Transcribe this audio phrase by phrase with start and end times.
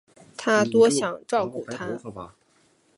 [0.35, 0.89] 她想多
[1.27, 1.99] 照顾她